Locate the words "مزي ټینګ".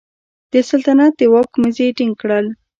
1.61-2.13